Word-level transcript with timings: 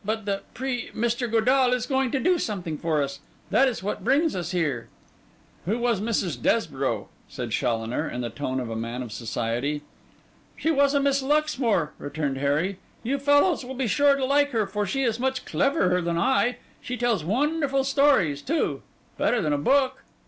But 0.03 0.25
the 0.25 0.41
Pri 0.55 0.89
Mr. 0.95 1.29
Godall 1.31 1.73
is 1.73 1.85
going 1.85 2.09
to 2.09 2.19
do 2.19 2.39
something 2.39 2.75
for 2.75 3.03
us. 3.03 3.19
That 3.51 3.67
is 3.67 3.83
what 3.83 4.03
brings 4.03 4.35
us 4.35 4.49
here.' 4.49 4.87
'Who 5.65 5.77
was 5.77 6.01
Mrs. 6.01 6.41
Desborough?' 6.41 7.07
said 7.29 7.51
Challoner, 7.51 8.09
in 8.09 8.21
the 8.21 8.31
tone 8.31 8.59
of 8.59 8.71
a 8.71 8.75
man 8.75 9.03
of 9.03 9.11
society. 9.11 9.83
'She 10.57 10.71
was 10.71 10.95
a 10.95 10.99
Miss 10.99 11.21
Luxmore,' 11.21 11.93
returned 11.99 12.39
Harry. 12.39 12.79
'You 13.03 13.19
fellows 13.19 13.63
will 13.63 13.75
be 13.75 13.85
sure 13.85 14.15
to 14.15 14.25
like 14.25 14.49
her, 14.49 14.65
for 14.65 14.87
she 14.87 15.03
is 15.03 15.19
much 15.19 15.45
cleverer 15.45 16.01
than 16.01 16.17
I. 16.17 16.57
She 16.81 16.97
tells 16.97 17.23
wonderful 17.23 17.83
stories, 17.83 18.41
too; 18.41 18.81
better 19.19 19.39
than 19.39 19.53
a 19.53 19.57
book. 19.59 20.01